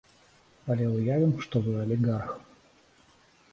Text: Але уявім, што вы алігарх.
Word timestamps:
Але 0.75 0.87
уявім, 0.95 1.35
што 1.45 1.55
вы 1.69 1.77
алігарх. 1.83 2.35